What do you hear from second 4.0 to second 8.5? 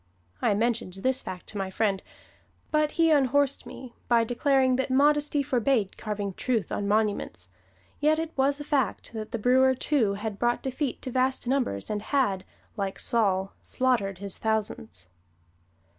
by declaring that modesty forbade carving truth on monuments, yet it